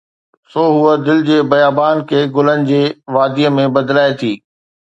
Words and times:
سو 0.51 0.61
هوءَ 0.75 0.91
دل 1.05 1.19
جي 1.27 1.37
بيابان 1.51 1.95
کي 2.09 2.19
گلن 2.37 2.67
جي 2.71 2.81
واديءَ 3.15 3.53
۾ 3.61 3.67
بدلائي 3.77 4.11
ٿي. 4.23 4.33